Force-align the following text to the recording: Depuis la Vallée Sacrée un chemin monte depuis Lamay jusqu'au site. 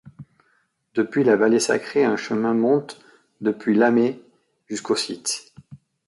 Depuis 0.95 1.23
la 1.23 1.35
Vallée 1.35 1.59
Sacrée 1.59 2.03
un 2.03 2.17
chemin 2.17 2.55
monte 2.55 2.99
depuis 3.39 3.75
Lamay 3.75 4.19
jusqu'au 4.67 4.95
site. 4.95 5.53